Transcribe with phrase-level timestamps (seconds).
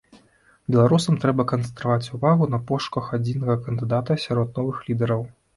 [0.75, 5.27] Беларусам трэба канцэнтраваць увагу на пошуках адзінага кандыдата сярод новых лідараў.